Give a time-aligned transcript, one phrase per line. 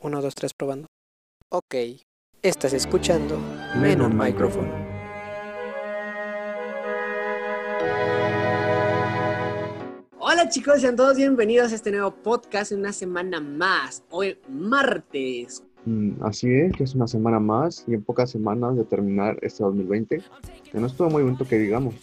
[0.00, 0.86] 1, 2, 3 probando.
[1.50, 1.74] Ok,
[2.42, 3.38] estás escuchando
[3.80, 4.70] Menon Microphone.
[10.18, 14.02] Hola chicos, sean todos bienvenidos a este nuevo podcast en una semana más.
[14.10, 15.62] Hoy martes.
[15.86, 19.62] Mm, así es, que es una semana más y en pocas semanas de terminar este
[19.62, 20.22] 2020,
[20.70, 21.94] que no estuvo muy bonito que digamos.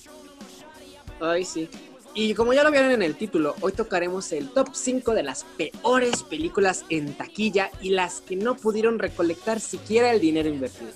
[1.20, 1.70] Ay, sí.
[2.16, 5.46] Y como ya lo vieron en el título, hoy tocaremos el top 5 de las
[5.58, 10.92] peores películas en taquilla y las que no pudieron recolectar siquiera el dinero invertido.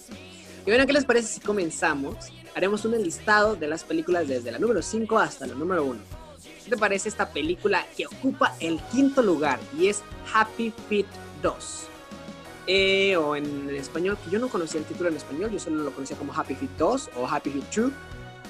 [0.63, 2.15] Y bueno, ¿qué les parece si comenzamos?
[2.53, 5.99] Haremos un listado de las películas desde la número 5 hasta la número 1.
[6.63, 11.07] ¿Qué te parece esta película que ocupa el quinto lugar y es Happy Feet
[11.41, 11.87] 2?
[12.67, 15.91] Eh, o en español, que yo no conocía el título en español, yo solo lo
[15.91, 17.91] conocía como Happy Feet 2 o Happy Feet 2.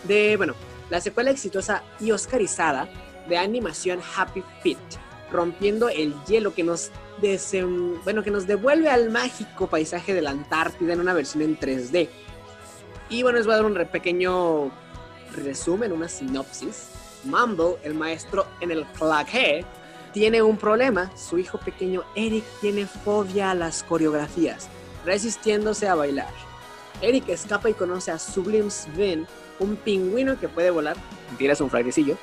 [0.05, 0.53] De, bueno,
[0.89, 2.87] la secuela exitosa y oscarizada
[3.27, 4.77] de animación Happy Feet,
[5.31, 6.91] rompiendo el hielo que nos,
[8.03, 12.09] bueno, que nos devuelve al mágico paisaje de la Antártida en una versión en 3D.
[13.09, 14.71] Y bueno, les voy a dar un pequeño
[15.35, 16.89] resumen, una sinopsis.
[17.23, 19.65] Mumble, el maestro en el claqué,
[20.13, 21.11] tiene un problema.
[21.17, 24.67] Su hijo pequeño Eric tiene fobia a las coreografías,
[25.05, 26.33] resistiéndose a bailar.
[27.01, 29.27] Eric escapa y conoce a Sublime Sven,
[29.59, 30.95] un pingüino que puede volar,
[31.37, 32.17] tiras un frailecillo.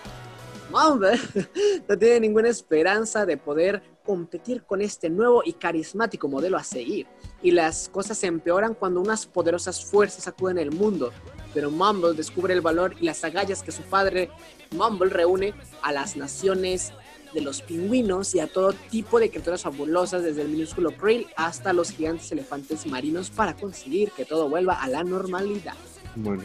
[0.70, 1.18] Mumble
[1.88, 7.06] no tiene ninguna esperanza de poder competir con este nuevo y carismático modelo a seguir.
[7.42, 11.12] Y las cosas se empeoran cuando unas poderosas fuerzas acuden el mundo.
[11.52, 14.30] Pero Mumble descubre el valor y las agallas que su padre
[14.72, 16.92] Mumble reúne a las naciones
[17.32, 21.72] de los pingüinos y a todo tipo de criaturas fabulosas, desde el minúsculo krill hasta
[21.72, 25.74] los gigantes elefantes marinos, para conseguir que todo vuelva a la normalidad.
[26.14, 26.44] Bueno,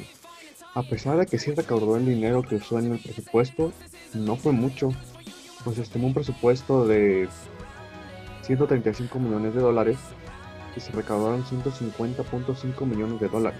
[0.79, 3.73] a pesar de que sí recaudó el dinero que usó en el presupuesto,
[4.13, 4.91] no fue mucho,
[5.65, 7.27] pues estimó un presupuesto de
[8.43, 9.97] 135 millones de dólares
[10.77, 13.59] y se recaudaron 150.5 millones de dólares.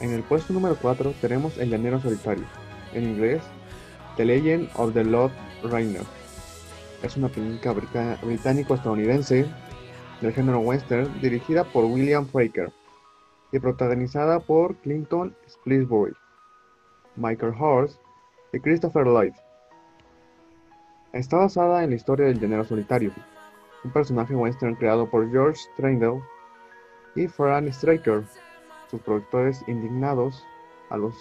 [0.00, 2.44] En el puesto número 4 tenemos El Llanero Solitario,
[2.92, 3.42] en inglés
[4.16, 5.30] The Legend of the Lord
[5.62, 6.02] Rainer.
[7.04, 7.74] Es una película
[8.22, 9.46] británico-estadounidense
[10.20, 12.72] del género western dirigida por William Fraker
[13.52, 16.14] y protagonizada por Clinton Splitsbury,
[17.16, 18.00] Michael Horst
[18.52, 19.32] y Christopher Lloyd.
[21.12, 23.12] Está basada en la historia del llanero solitario,
[23.84, 26.22] un personaje western creado por George Trendle
[27.16, 28.24] y Fran Straker.
[28.88, 30.44] Sus productores indignados
[30.90, 31.14] a los,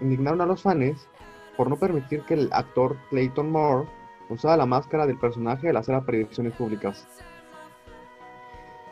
[0.00, 1.08] indignaron a los fans
[1.56, 3.88] por no permitir que el actor Clayton Moore
[4.28, 7.06] usara la máscara del personaje al hacer apariciones públicas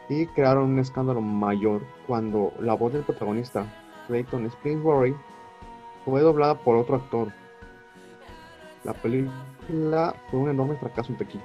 [0.08, 3.66] y crearon un escándalo mayor cuando la voz del protagonista,
[4.06, 5.14] Clayton Springsbury,
[6.04, 7.32] fue doblada por otro actor.
[8.84, 11.44] La película fue un enorme fracaso en tequila.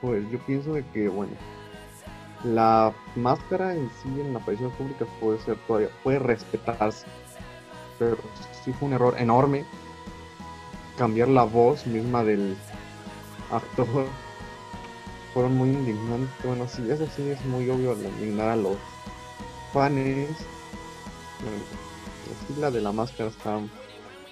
[0.00, 1.32] Pues yo pienso de que, bueno,
[2.44, 7.06] la máscara en sí en la aparición pública puede ser todavía, puede respetarse,
[7.98, 8.16] pero
[8.64, 9.64] sí fue un error enorme
[10.98, 12.56] cambiar la voz misma del
[13.50, 14.06] actor
[15.32, 16.30] fueron muy indignantes.
[16.44, 18.76] Bueno, sí, eso sí es muy obvio al indignar a los
[19.72, 20.36] fans.
[22.58, 23.60] la la de la máscara está,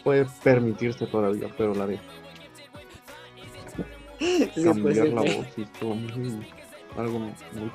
[0.04, 1.98] puede permitirse todavía, pero la de
[4.62, 6.46] cambiar la voz sí estuvo muy,
[6.96, 7.32] algo muy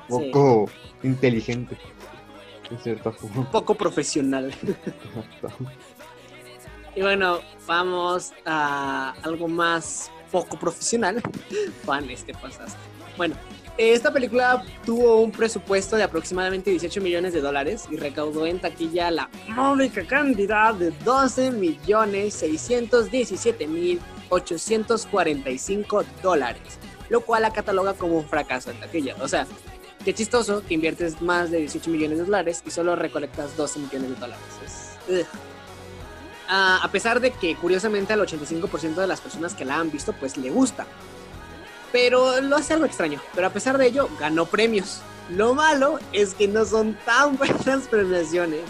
[0.08, 0.70] poco
[1.02, 1.76] inteligente.
[2.70, 3.40] En cierta forma.
[3.40, 4.52] Un poco profesional.
[6.96, 11.22] y bueno, vamos a algo más poco profesional.
[11.84, 12.78] Juan, este pasaste.
[13.16, 13.34] Bueno,
[13.78, 19.10] esta película tuvo un presupuesto de aproximadamente 18 millones de dólares y recaudó en taquilla
[19.10, 24.00] la módica cantidad de 12 millones 617 mil
[24.30, 26.78] 845 dólares,
[27.10, 29.14] lo cual la cataloga como un fracaso en taquilla.
[29.20, 29.46] O sea,
[30.04, 34.10] qué chistoso que inviertes más de 18 millones de dólares y solo recolectas 12 millones
[34.10, 35.26] de dólares.
[36.48, 40.12] Ah, a pesar de que curiosamente al 85% de las personas que la han visto
[40.12, 40.86] pues le gusta
[41.96, 43.22] pero lo hace algo extraño.
[43.34, 45.00] Pero a pesar de ello, ganó premios.
[45.30, 48.60] Lo malo es que no son tan buenas premiaciones.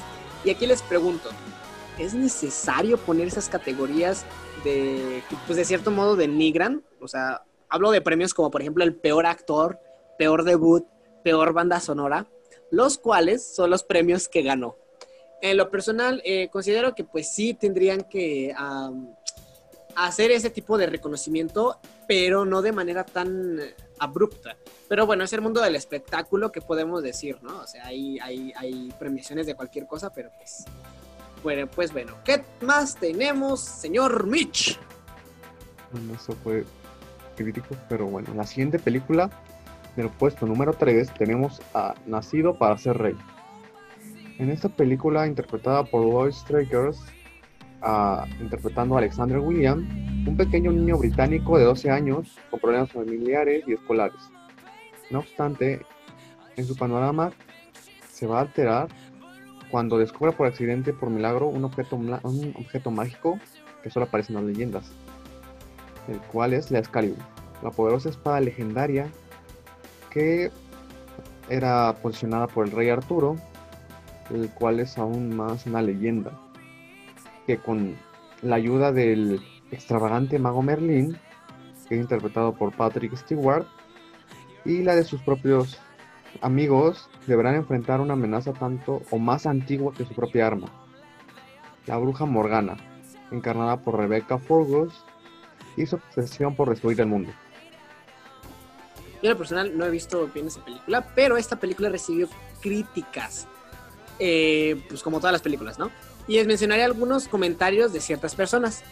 [0.45, 1.31] Y aquí les pregunto,
[1.99, 4.25] ¿es necesario poner esas categorías
[4.63, 6.85] de, pues de cierto modo, denigran?
[7.01, 9.81] O sea, hablo de premios como por ejemplo el peor actor,
[10.19, 10.85] peor debut,
[11.25, 12.29] peor banda sonora,
[12.71, 14.77] los cuales son los premios que ganó.
[15.43, 18.55] En lo personal, eh, considero que pues sí tendrían que
[19.95, 23.61] hacer ese tipo de reconocimiento, pero no de manera tan
[23.99, 24.57] abrupta.
[24.89, 27.61] Pero bueno, es el mundo del espectáculo que podemos decir, ¿no?
[27.61, 30.65] O sea, hay, hay, hay premiaciones de cualquier cosa, pero pues...
[31.43, 34.79] Bueno, pues bueno, ¿qué más tenemos, señor Mitch?
[35.93, 36.65] Bueno, eso fue
[37.37, 39.31] crítico, pero bueno, la siguiente película
[39.97, 43.17] En el puesto número 3 tenemos a Nacido para ser rey.
[44.39, 46.99] En esta película interpretada por Lloyd Strikers,
[48.41, 49.87] interpretando a Alexander William,
[50.27, 54.21] un pequeño niño británico de 12 años con problemas familiares y escolares.
[55.11, 55.81] No obstante,
[56.57, 57.33] en su panorama
[58.11, 58.89] se va a alterar
[59.71, 63.39] cuando descubre por accidente, por milagro, un objeto, un objeto mágico
[63.83, 64.93] que solo aparece en las leyendas,
[66.09, 67.19] el cual es la Excalibur,
[67.63, 69.09] la poderosa espada legendaria
[70.11, 70.51] que
[71.49, 73.37] era posicionada por el rey Arturo,
[74.31, 76.33] el cual es aún más una leyenda,
[77.47, 77.97] que con
[78.43, 79.41] la ayuda del
[79.71, 81.19] extravagante mago Merlin,
[81.89, 83.67] que es interpretado por Patrick Stewart,
[84.65, 85.79] y la de sus propios
[86.43, 90.69] amigos, deberán enfrentar una amenaza tanto o más antigua que su propia arma,
[91.87, 92.77] la bruja Morgana,
[93.31, 95.05] encarnada por Rebecca Forgos,
[95.77, 97.31] y su obsesión por destruir el mundo.
[99.23, 102.29] Yo en lo personal no he visto bien esa película, pero esta película recibió
[102.61, 103.47] críticas,
[104.19, 105.91] eh, pues como todas las películas, ¿no?
[106.29, 108.83] Y les mencionaré algunos comentarios de ciertas personas.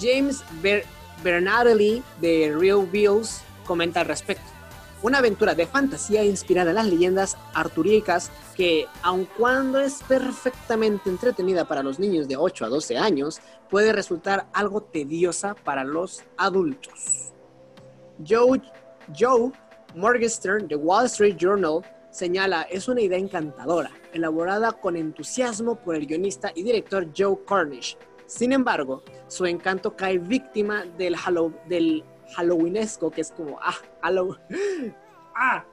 [0.00, 0.84] James Ber
[1.22, 4.44] Bernardelli de Real Bills comenta al respecto.
[5.02, 11.66] Una aventura de fantasía inspirada en las leyendas arturíacas que, aun cuando es perfectamente entretenida
[11.66, 17.32] para los niños de 8 a 12 años, puede resultar algo tediosa para los adultos.
[18.26, 18.60] Joe,
[19.16, 19.52] Joe
[19.94, 21.82] Morgenstern de Wall Street Journal
[22.16, 27.98] señala es una idea encantadora, elaborada con entusiasmo por el guionista y director Joe Cornish.
[28.24, 31.14] Sin embargo, su encanto cae víctima del,
[32.34, 34.38] Halloweenesco, que es como, ah, Halloween,
[35.36, 35.64] ah,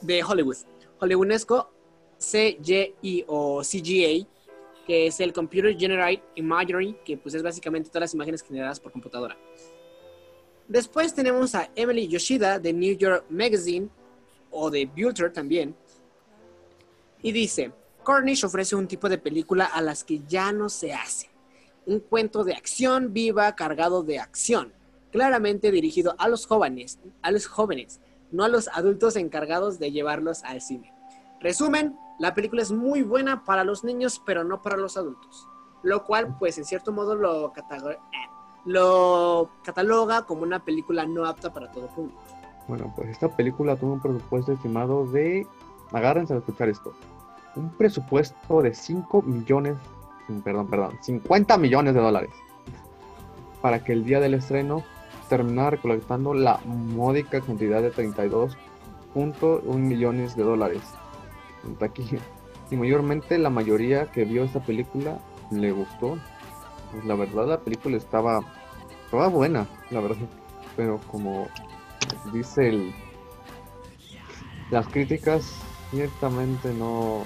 [0.00, 0.56] de Hollywood.
[0.98, 1.70] Hollywoonesco,
[2.18, 4.26] CGI o CGA,
[4.86, 8.92] que es el Computer Generated Imagery, que pues es básicamente todas las imágenes generadas por
[8.92, 9.36] computadora.
[10.68, 13.90] Después tenemos a Emily Yoshida de New York Magazine,
[14.56, 15.76] o de Builder también,
[17.22, 17.72] y dice,
[18.02, 21.30] Cornish ofrece un tipo de película a las que ya no se hace.
[21.86, 24.72] Un cuento de acción viva cargado de acción
[25.16, 28.00] claramente dirigido a los jóvenes, a los jóvenes,
[28.32, 30.92] no a los adultos encargados de llevarlos al cine.
[31.40, 35.48] Resumen, la película es muy buena para los niños, pero no para los adultos,
[35.82, 37.52] lo cual, pues, en cierto modo lo,
[38.66, 42.20] lo cataloga como una película no apta para todo público.
[42.68, 45.46] Bueno, pues esta película tuvo un presupuesto estimado de,
[45.92, 46.92] agárrense a escuchar esto,
[47.54, 49.76] un presupuesto de 5 millones,
[50.42, 52.30] perdón, perdón, 50 millones de dólares,
[53.62, 54.82] para que el día del estreno
[55.28, 60.82] terminar recolectando la módica cantidad de 32.1 millones de dólares
[61.80, 62.04] aquí
[62.70, 65.18] Y mayormente la mayoría que vio esta película
[65.50, 66.18] le gustó.
[66.92, 68.40] Pues la verdad la película estaba,
[69.04, 70.26] estaba buena, la verdad.
[70.76, 71.46] Pero como
[72.32, 72.94] dice el,
[74.70, 75.52] las críticas,
[75.90, 77.24] ciertamente no,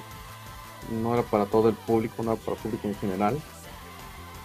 [1.03, 3.41] no era para todo el público, no era para el público en general.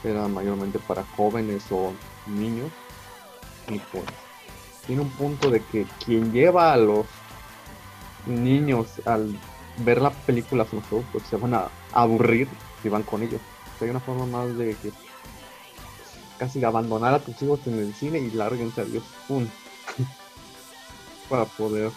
[0.03, 1.91] Era mayormente para jóvenes o
[2.27, 2.71] niños
[3.67, 4.03] y pues
[4.85, 7.05] tiene un punto de que quien lleva a los
[8.27, 9.35] niños al
[9.77, 12.47] ver la película pues se van a aburrir
[12.81, 13.41] si van con ellos.
[13.81, 14.91] hay una forma más de que
[16.37, 19.03] casi abandonar a tus hijos en el cine y larguense a Dios
[21.29, 21.91] para poder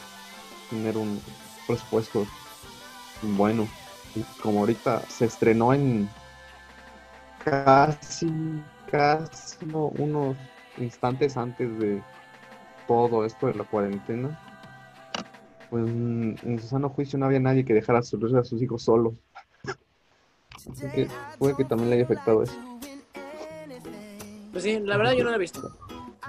[0.70, 1.20] tener un
[1.66, 2.26] presupuesto
[3.22, 3.68] bueno.
[4.14, 6.08] Y como ahorita se estrenó en
[7.44, 8.30] casi,
[8.90, 10.36] casi unos
[10.78, 12.02] instantes antes de
[12.86, 14.38] todo esto de la cuarentena,
[15.70, 19.14] pues en su sano juicio no había nadie que dejara sus, a sus hijos solos.
[20.70, 21.08] Así que
[21.38, 22.56] puede que también le haya afectado eso.
[24.52, 25.70] Pues sí, la verdad yo no la he visto.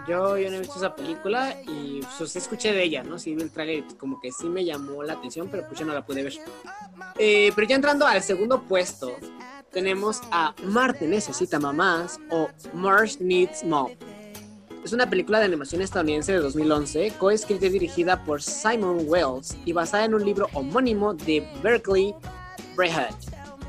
[0.08, 3.20] Yo, yo no he visto esa película y pues, escuché de ella, ¿no?
[3.20, 5.94] Sí vi el trailer como que sí me llamó la atención, pero pues ya no
[5.94, 6.34] la pude ver.
[7.18, 9.12] Eh, pero ya entrando al segundo puesto,
[9.72, 13.92] tenemos a Marte necesita mamás o Mars Needs Mom.
[14.84, 19.74] Es una película de animación estadounidense de 2011, coescrita y dirigida por Simon Wells y
[19.74, 22.16] basada en un libro homónimo de Berkeley
[22.76, 23.14] Brehat,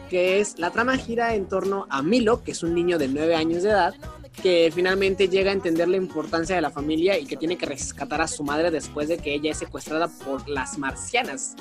[0.09, 3.35] que es la trama gira en torno a Milo, que es un niño de 9
[3.35, 3.95] años de edad,
[4.43, 8.21] que finalmente llega a entender la importancia de la familia y que tiene que rescatar
[8.21, 11.57] a su madre después de que ella es secuestrada por las marcianas.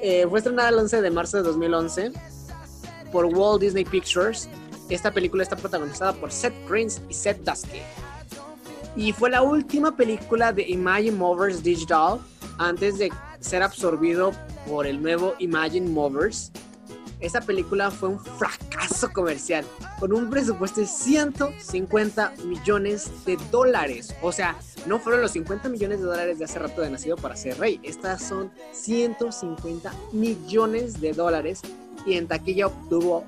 [0.00, 2.12] Eh, fue estrenada el 11 de marzo de 2011
[3.10, 4.48] por Walt Disney Pictures.
[4.88, 7.80] Esta película está protagonizada por Seth Prince y Seth Dusky
[8.98, 12.18] y fue la última película de Imagine Movers Digital
[12.58, 14.32] antes de ser absorbido
[14.68, 16.50] por el nuevo Imagine Movers.
[17.20, 19.64] Esta película fue un fracaso comercial.
[19.98, 24.14] Con un presupuesto de 150 millones de dólares.
[24.22, 27.36] O sea, no fueron los 50 millones de dólares de hace rato de nacido para
[27.36, 27.80] ser rey.
[27.82, 31.60] Estas son 150 millones de dólares.
[32.06, 33.24] Y en taquilla obtuvo,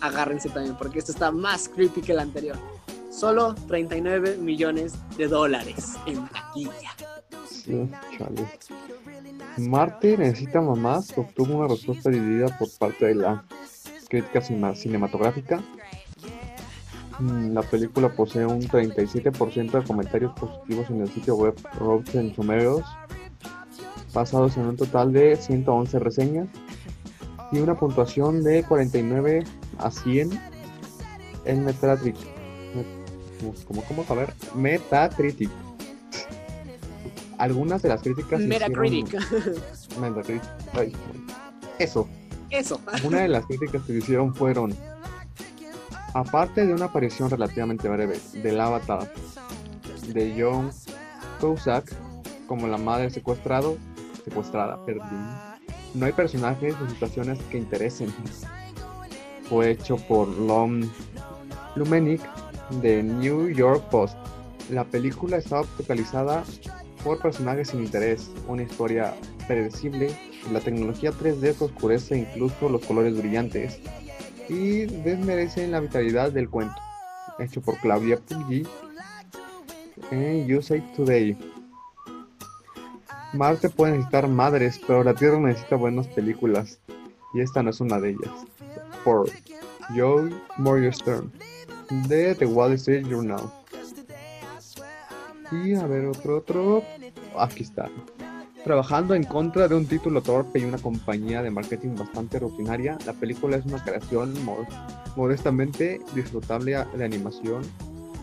[0.00, 2.56] agárrense también, porque esto está más creepy que el anterior.
[3.10, 6.92] Solo 39 millones de dólares en taquilla.
[7.48, 8.46] Sí, chale.
[9.56, 13.44] Marte necesita mamás obtuvo una respuesta dividida por parte de la
[14.22, 14.40] crítica
[14.74, 15.60] cinematográfica.
[17.18, 22.84] Mm, la película posee un 37% de comentarios positivos en el sitio web Rotten Tomatoes,
[24.12, 26.48] basados en un total de 111 reseñas
[27.52, 29.44] y una puntuación de 49
[29.78, 30.30] a 100
[31.44, 32.16] en Metacritic.
[33.66, 34.32] ¿Cómo, cómo saber?
[34.54, 35.50] Metacritic.
[37.38, 38.40] Algunas de las críticas.
[38.40, 39.20] Metacritic.
[40.00, 40.42] Metacritic.
[41.78, 42.08] Eso.
[42.50, 42.80] Eso.
[43.04, 44.74] Una de las críticas que hicieron fueron.
[46.14, 49.12] Aparte de una aparición relativamente breve del avatar
[50.08, 50.70] de John
[51.40, 51.92] Cusack
[52.46, 53.76] como la madre secuestrado,
[54.24, 55.08] secuestrada, perdón,
[55.94, 58.12] no hay personajes o situaciones que interesen.
[59.48, 60.82] Fue hecho por Lom
[61.76, 62.22] Lumenick
[62.82, 64.16] de New York Post.
[64.70, 66.44] La película estaba focalizada
[67.04, 69.14] por personajes sin interés, una historia
[69.46, 70.16] predecible,
[70.50, 73.78] la tecnología 3D oscurece incluso los colores brillantes
[74.48, 76.74] y desmerece la vitalidad del cuento,
[77.38, 78.66] hecho por Claudia Puggy
[80.10, 81.36] en USA Today.
[83.34, 86.80] Marte puede necesitar madres, pero la Tierra necesita buenas películas,
[87.34, 88.46] y esta no es una de ellas.
[89.04, 89.28] Por
[89.94, 91.30] Joe Morgenstern,
[92.08, 93.50] de The Wall Street Journal.
[95.50, 96.82] Y a ver, otro, otro.
[97.38, 97.90] Aquí está.
[98.64, 103.12] Trabajando en contra de un título torpe y una compañía de marketing bastante rutinaria, la
[103.12, 104.34] película es una creación
[105.16, 107.62] modestamente disfrutable de animación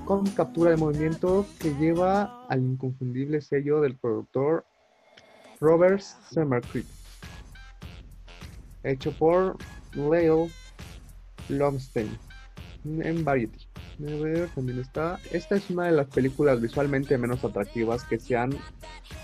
[0.05, 4.65] con captura de movimiento que lleva al inconfundible sello del productor
[5.59, 6.01] Robert
[6.33, 6.87] Zemeckis,
[8.83, 9.57] hecho por
[9.93, 10.47] Leo
[11.49, 12.17] Lomstein
[12.83, 13.70] en Variety
[14.55, 15.19] también está.
[15.31, 18.57] Esta es una de las películas visualmente menos atractivas que se han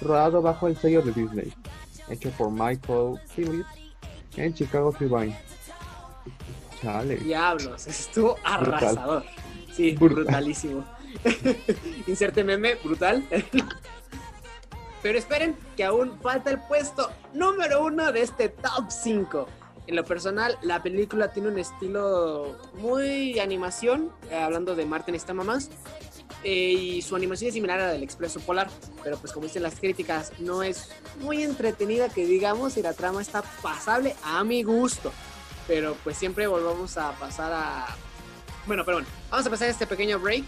[0.01, 1.53] rodado bajo el sello de Disney,
[2.09, 3.67] hecho por Michael Phillips
[4.35, 5.37] en Chicago Tribune.
[6.81, 7.17] Chale.
[7.17, 9.23] Diablos, estuvo arrasador.
[9.73, 10.85] Sí, brutalísimo.
[12.07, 13.23] Inserte meme, brutal.
[15.01, 19.47] Pero esperen que aún falta el puesto número uno de este top 5
[19.87, 25.33] en lo personal, la película tiene un estilo muy animación, eh, hablando de Martin está
[25.33, 25.69] mamás,
[26.43, 28.69] eh, y su animación es similar a la del Expreso Polar,
[29.03, 30.89] pero pues como dicen las críticas, no es
[31.21, 35.11] muy entretenida que digamos y la trama está pasable a mi gusto.
[35.67, 37.87] Pero pues siempre volvemos a pasar a...
[38.65, 40.45] Bueno, pero bueno, vamos a pasar este pequeño break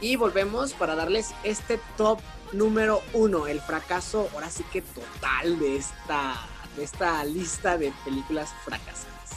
[0.00, 2.20] y volvemos para darles este top
[2.52, 8.52] número uno, el fracaso ahora sí que total de esta de esta lista de películas
[8.64, 9.30] fracasadas.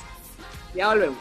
[0.73, 1.17] Ya volvemos.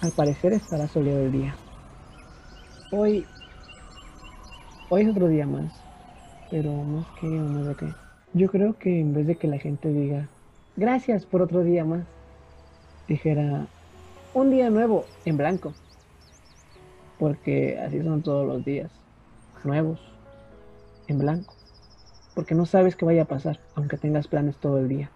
[0.00, 1.56] Al parecer estará soleado el día.
[2.92, 3.26] Hoy
[4.90, 5.70] Hoy es otro día más,
[6.50, 7.94] pero más que o más de qué.
[8.32, 10.30] Yo creo que en vez de que la gente diga,
[10.76, 12.06] gracias por otro día más,
[13.06, 13.66] dijera,
[14.32, 15.74] un día nuevo en blanco.
[17.18, 18.90] Porque así son todos los días,
[19.62, 20.00] nuevos,
[21.06, 21.52] en blanco.
[22.34, 25.10] Porque no sabes qué vaya a pasar, aunque tengas planes todo el día.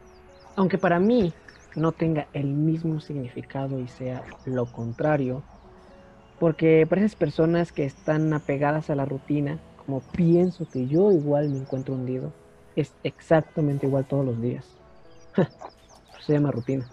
[0.55, 1.33] Aunque para mí
[1.76, 5.43] no tenga el mismo significado y sea lo contrario,
[6.43, 11.49] porque para esas personas que están apegadas a la rutina, como pienso que yo igual
[11.51, 12.33] me encuentro hundido,
[12.75, 14.67] es exactamente igual todos los días.
[16.27, 16.85] Se llama rutina.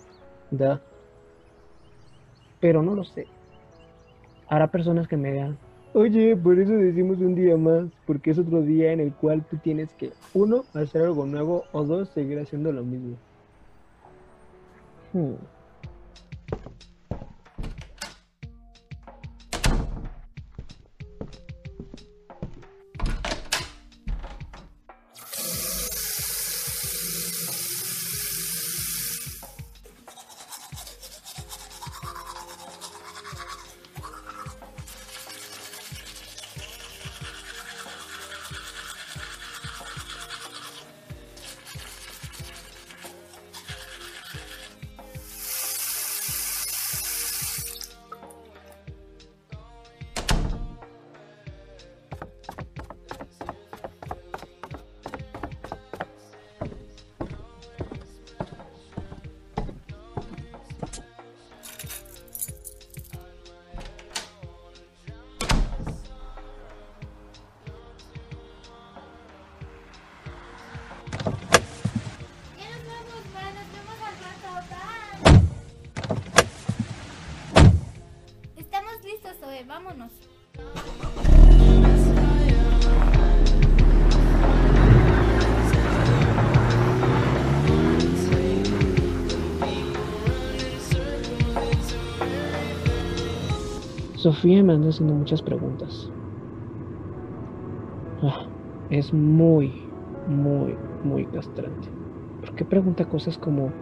[2.60, 3.26] Pero no lo sé.
[4.48, 5.58] Habrá personas que me digan,
[5.94, 9.58] oye, por eso decimos un día más, porque es otro día en el cual tú
[9.58, 13.16] tienes que, uno, hacer algo nuevo, o dos, seguir haciendo lo mismo.
[15.12, 15.59] Hmm.
[94.20, 96.14] Sofía me anda haciendo muchas preguntas.
[98.22, 98.50] Ah,
[98.90, 99.94] es muy,
[100.26, 101.96] muy, muy castrante.
[102.42, 103.80] ¿Por qué pregunta cosas como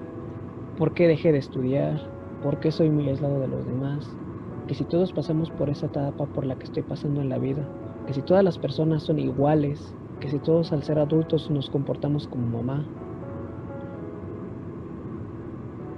[0.75, 2.13] ¿por qué dejé de estudiar?
[2.39, 4.20] ¿Por qué soy muy aislado de los demás?
[4.67, 7.72] Que si todos pasamos por esa etapa por la que estoy pasando en la vida,
[8.06, 12.27] que si todas las personas son iguales, que si todos al ser adultos nos comportamos
[12.27, 12.94] como mamá.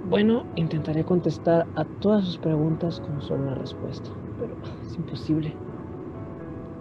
[0.02, 5.60] Bueno, intentaré contestar a todas sus preguntas con solo una respuesta pero es imposible.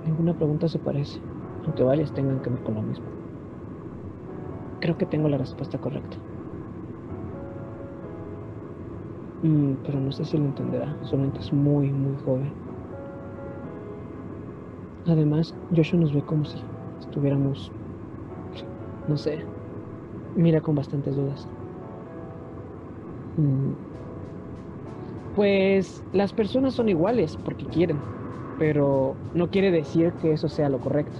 [0.03, 1.25] Ninguna pregunta se parece,
[1.63, 3.05] aunque varias tengan que ver con lo mismo.
[4.81, 6.21] Creo que tengo la respuesta correcta.
[9.41, 12.55] Mm, pero no sé si lo entenderá, solamente es muy, muy joven.
[15.05, 16.65] Además, Joshua nos ve como si
[16.99, 17.73] estuviéramos,
[19.07, 19.49] no sé,
[20.35, 21.49] mira con bastantes dudas.
[23.37, 23.73] Mm,
[25.35, 27.99] pues las personas son iguales porque quieren,
[28.57, 31.19] pero no quiere decir que eso sea lo correcto.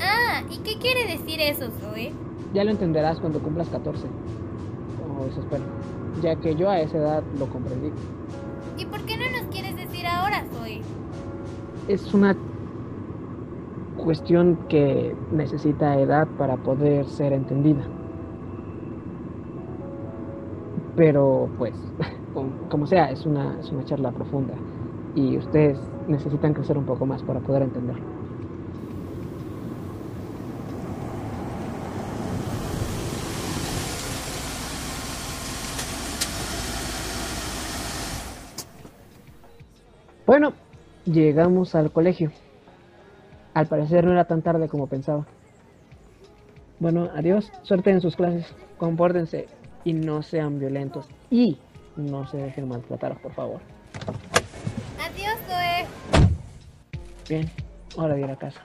[0.00, 2.12] Ah, ¿y qué quiere decir eso, Zoe?
[2.52, 4.06] Ya lo entenderás cuando cumplas 14.
[4.06, 5.64] O eso espero,
[6.22, 7.92] ya que yo a esa edad lo comprendí.
[8.76, 10.80] ¿Y por qué no nos quieres decir ahora, Zoe?
[11.88, 12.36] Es una
[13.98, 17.82] cuestión que necesita edad para poder ser entendida.
[20.96, 21.74] Pero pues
[22.32, 24.54] como sea, es una, es una charla profunda
[25.14, 28.04] y ustedes necesitan crecer un poco más para poder entenderlo.
[40.26, 40.52] Bueno,
[41.06, 42.30] llegamos al colegio.
[43.52, 45.26] Al parecer no era tan tarde como pensaba.
[46.78, 49.48] Bueno, adiós, suerte en sus clases, compórtense
[49.82, 51.08] y no sean violentos.
[51.30, 51.58] Y
[52.00, 53.60] no se dejen maltratar, por favor.
[54.98, 55.86] Adiós, Zoe.
[57.28, 57.50] Bien,
[57.96, 58.60] hora de ir a casa.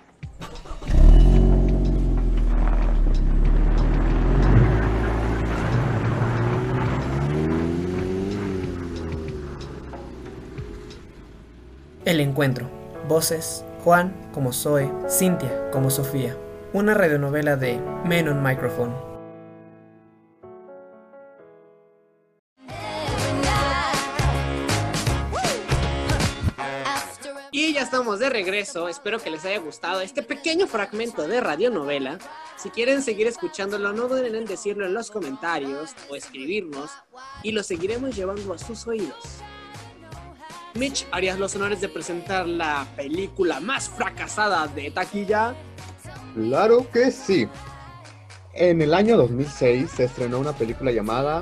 [12.06, 12.70] El encuentro.
[13.08, 13.66] Voces.
[13.84, 16.36] Juan como Zoe, Cintia como Sofía.
[16.74, 19.15] Una radionovela de Men on Microphone.
[28.14, 28.88] De regreso.
[28.88, 32.20] Espero que les haya gustado este pequeño fragmento de radionovela.
[32.56, 36.92] Si quieren seguir escuchándolo, no duden en decirlo en los comentarios o escribirnos
[37.42, 39.40] y lo seguiremos llevando a sus oídos.
[40.76, 45.56] Mitch, ¿harías los honores de presentar la película más fracasada de taquilla?
[46.36, 47.48] Claro que sí.
[48.54, 51.42] En el año 2006 se estrenó una película llamada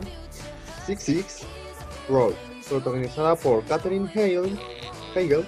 [0.86, 1.40] Six Six
[2.08, 2.34] Road,
[2.70, 4.58] protagonizada por Catherine Hale,
[5.14, 5.46] Hegel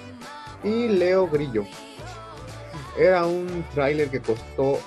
[0.62, 1.64] y Leo Grillo.
[2.98, 4.78] Era un tráiler que costó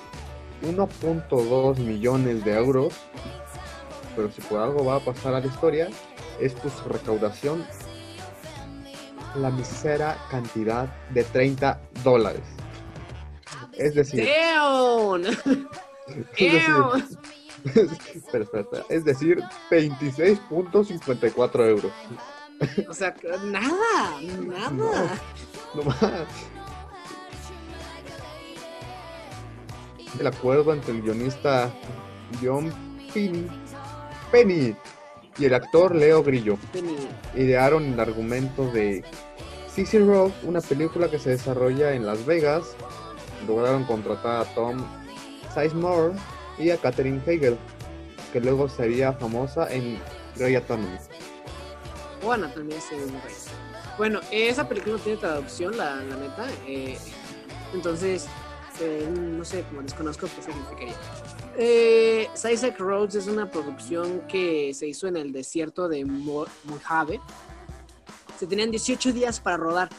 [0.62, 2.94] 1.2 millones de euros,
[4.16, 5.88] pero si por algo va a pasar a la historia,
[6.40, 7.64] es por su recaudación
[9.36, 12.42] la misera cantidad de 30 dólares.
[13.74, 14.28] Es decir...
[16.36, 16.74] Es decir,
[18.16, 21.92] espera, espera, espera, es decir, 26.54 euros.
[22.88, 24.70] O sea, nada, nada.
[24.70, 24.90] No
[25.74, 25.96] más.
[30.18, 31.70] El acuerdo entre el guionista
[32.42, 32.72] John
[34.32, 34.76] Penny,
[35.38, 36.58] y el actor Leo Grillo
[37.34, 39.04] idearon el argumento de
[39.74, 42.76] Sissy Rock, una película que se desarrolla en Las Vegas.
[43.46, 44.84] Lograron contratar a Tom
[45.54, 46.12] Sizemore
[46.58, 47.56] y a Katherine Hegel,
[48.32, 49.98] que luego sería famosa en
[50.36, 50.88] Grey Anatomy.
[52.22, 52.96] Bueno, también se
[54.00, 56.48] bueno, esa película no tiene traducción, la, neta.
[56.66, 56.96] Eh,
[57.74, 58.28] entonces,
[58.80, 60.94] eh, no sé, como desconozco qué significaría.
[61.58, 62.26] Eh,
[62.78, 67.20] Roads es una producción que se hizo en el desierto de Mojave.
[68.38, 69.90] Se tenían 18 días para rodar,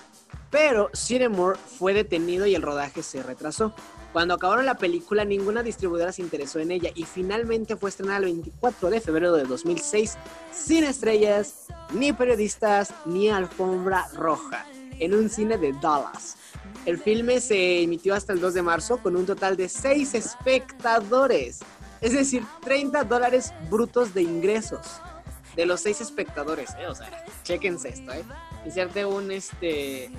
[0.49, 3.71] pero Cinemore fue detenido y el rodaje se retrasó.
[4.13, 8.25] Cuando acabaron la película, ninguna distribuidora se interesó en ella y finalmente fue estrenada el
[8.25, 10.17] 24 de febrero de 2006,
[10.51, 14.65] sin estrellas, ni periodistas, ni alfombra roja,
[14.99, 16.35] en un cine de Dallas.
[16.85, 21.59] El filme se emitió hasta el 2 de marzo con un total de 6 espectadores,
[22.01, 24.99] es decir, 30 dólares brutos de ingresos.
[25.55, 26.87] de los seis espectadores, ¿eh?
[26.87, 28.23] O sea, chéquense esto, ¿eh?
[28.65, 30.09] Inserte un, este,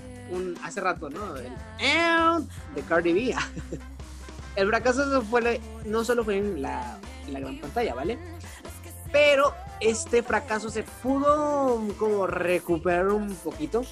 [0.62, 1.36] hace rato, ¿no?
[1.36, 1.52] El,
[2.74, 3.34] de Cardi B.
[4.56, 5.24] El fracaso
[5.86, 8.18] no solo fue en la, en la gran pantalla, ¿vale?
[9.10, 13.82] Pero este fracaso se pudo como recuperar un poquito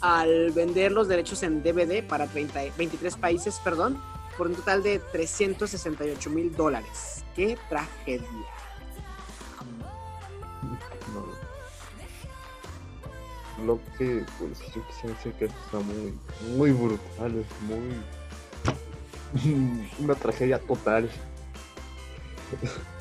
[0.00, 4.00] al vender los derechos en DVD para 30 23 países, perdón,
[4.36, 7.24] por un total de 368 mil dólares.
[7.34, 8.55] ¡Qué tragedia!
[13.64, 16.18] Lo que pues yo quisiera decir que esto está muy,
[16.56, 18.02] muy brutal, es muy
[19.98, 21.08] una tragedia total.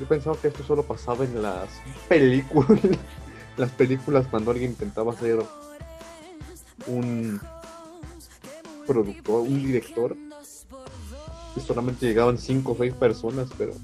[0.00, 1.68] Yo pensaba que esto solo pasaba en las
[2.08, 2.80] películas.
[3.56, 5.44] Las películas cuando alguien intentaba ser
[6.86, 7.38] un
[8.86, 10.16] productor, un director.
[11.56, 13.74] Y solamente llegaban cinco o seis personas, pero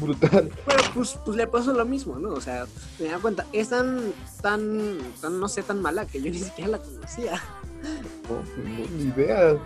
[0.00, 0.50] brutal.
[0.66, 2.30] Pero pues, pues le pasó lo mismo, ¿no?
[2.30, 2.66] O sea,
[2.98, 6.70] me da cuenta, es tan, tan, tan, no sé, tan mala que yo ni siquiera
[6.70, 7.42] la conocía.
[8.28, 9.56] No, ni idea.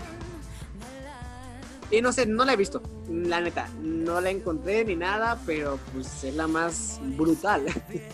[1.90, 5.78] Y no sé, no la he visto, la neta, no la encontré ni nada, pero
[5.92, 7.66] pues es la más brutal.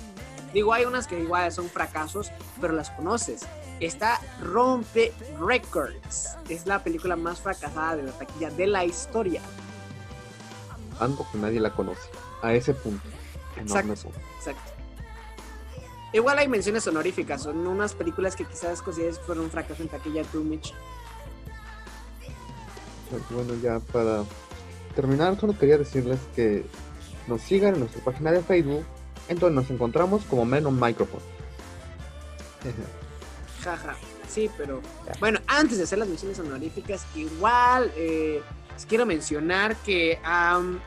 [0.52, 2.30] Digo, hay unas que igual son fracasos,
[2.61, 3.46] pero las conoces.
[3.78, 9.40] Esta Rompe Records es la película más fracasada de la taquilla de la historia.
[11.00, 12.08] Ando que nadie la conoce.
[12.42, 13.02] A ese punto.
[13.56, 14.10] Enorme Exacto.
[14.10, 14.28] punto.
[14.38, 14.80] Exacto.
[16.12, 19.88] Igual hay menciones honoríficas, son unas películas que quizás consideres que fueron un fracaso en
[19.88, 20.74] taquilla, Mitch.
[23.30, 24.24] Bueno, ya para
[24.94, 26.64] terminar, solo quería decirles que
[27.28, 28.84] nos sigan en nuestra página de Facebook,
[29.28, 31.22] en donde nos encontramos como Menon Microphone.
[33.62, 33.94] Jaja,
[34.28, 34.80] sí, pero
[35.20, 38.42] bueno, antes de hacer las menciones honoríficas, igual eh,
[38.88, 40.81] quiero mencionar que am,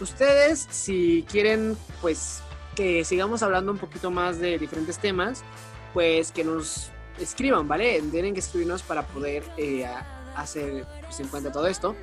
[0.00, 2.42] ustedes, si quieren, pues
[2.74, 5.42] que sigamos hablando un poquito más de diferentes temas,
[5.94, 8.02] pues que nos escriban, ¿vale?
[8.10, 9.86] Tienen que escribirnos para poder eh,
[10.36, 11.96] hacer pues, en cuenta todo esto.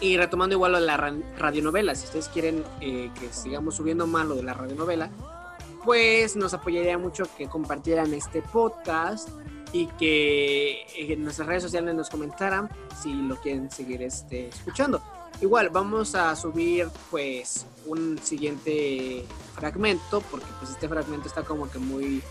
[0.00, 4.06] Y retomando igual lo de la ra- radionovela, si ustedes quieren eh, que sigamos subiendo
[4.06, 5.10] más lo de la radionovela,
[5.84, 9.28] pues nos apoyaría mucho que compartieran este podcast
[9.74, 12.70] y que en nuestras redes sociales nos comentaran
[13.02, 15.02] si lo quieren seguir este, escuchando.
[15.40, 19.24] Igual vamos a subir pues un siguiente
[19.56, 22.22] fragmento porque pues este fragmento está como que muy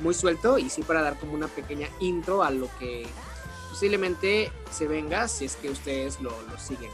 [0.00, 3.06] muy suelto y sí para dar como una pequeña intro a lo que
[3.68, 6.90] posiblemente se venga si es que ustedes lo, lo siguen.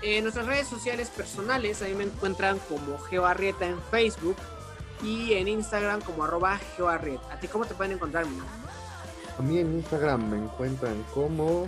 [0.00, 4.36] En nuestras redes sociales personales ahí me encuentran como Geoarrieta en Facebook
[5.02, 7.30] y en Instagram como arroba geoarrieta.
[7.30, 8.61] ¿A ti cómo te pueden encontrar, Mina?
[9.38, 11.66] A mí en Instagram me encuentran como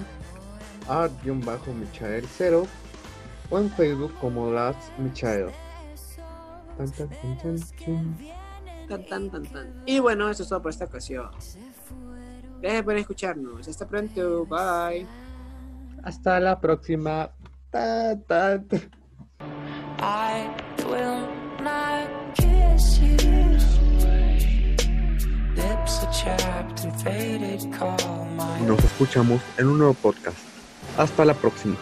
[0.89, 2.67] art-michael0
[3.51, 5.51] o en Facebook como las Michael.
[6.77, 8.17] Tan, tan, tan, tan, tan.
[8.89, 9.83] Tan, tan, tan, tan.
[9.87, 11.31] Y bueno, eso es todo por esta ocasión.
[12.61, 13.69] Gracias por escucharnos.
[13.69, 14.45] Hasta pronto.
[14.47, 15.07] Bye.
[16.03, 17.31] Hasta la próxima.
[17.71, 18.77] Ta, ta, ta.
[20.01, 20.49] I
[20.87, 21.27] will
[21.63, 23.34] not kiss you.
[28.37, 30.37] My Nos escuchamos en un nuevo podcast.
[30.97, 31.77] Hasta la próxima.